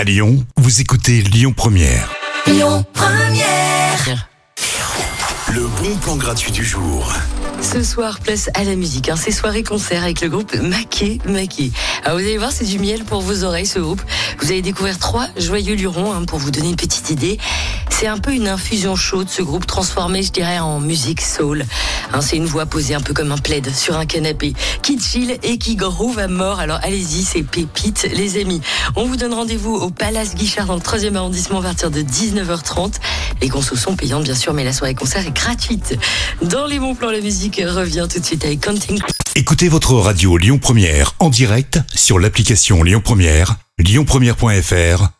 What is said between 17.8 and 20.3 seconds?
C'est un peu une infusion chaude, ce groupe transformé,